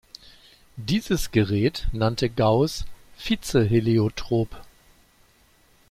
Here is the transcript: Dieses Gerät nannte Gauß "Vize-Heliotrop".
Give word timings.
Dieses 0.77 1.29
Gerät 1.29 1.87
nannte 1.91 2.27
Gauß 2.27 2.85
"Vize-Heliotrop". 3.17 4.49